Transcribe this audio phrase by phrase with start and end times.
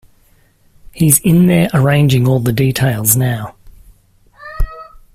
[0.93, 3.53] He's in there arranging all the details now.